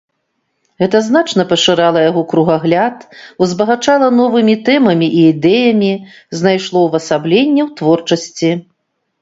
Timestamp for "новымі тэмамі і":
4.21-5.29